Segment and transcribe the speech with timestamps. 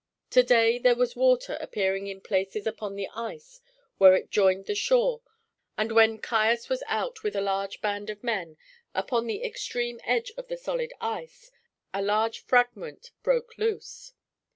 [0.31, 3.61] To day there was water appearing in places upon the ice
[3.99, 5.21] where it joined the shore,
[5.77, 8.57] and when Caius was out with a large band of men
[8.95, 11.51] upon the extreme edge of the solid ice,
[11.93, 14.13] a large fragment broke loose.